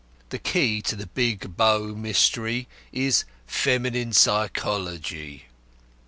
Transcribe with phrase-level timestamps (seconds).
[0.29, 5.45] The key to the Big Bow Mystery is feminine psychology.